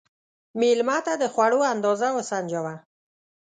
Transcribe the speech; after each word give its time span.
مېلمه 0.59 0.97
ته 1.05 1.13
د 1.21 1.23
خوړو 1.33 1.59
اندازه 1.73 2.07
وسنجوه. 2.17 2.73